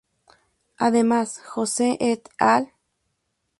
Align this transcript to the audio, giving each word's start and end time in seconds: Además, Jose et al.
Además, 0.77 1.37
Jose 1.51 1.97
et 1.99 2.27
al. 2.39 2.73